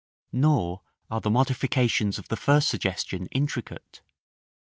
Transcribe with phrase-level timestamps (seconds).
[0.33, 0.81] Nor
[1.11, 4.01] are the modifications of the first suggestion intricate.